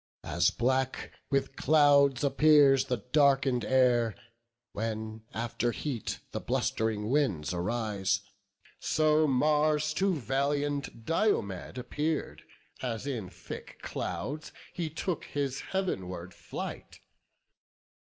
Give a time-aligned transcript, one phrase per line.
[0.23, 4.15] As black with clouds appears the darken'd air,
[4.71, 8.21] When after heat the blust'ring winds arise,
[8.79, 12.41] So Mars to valiant Diomed appear'd,
[12.81, 16.99] As in thick clouds he took his heav'nward flight.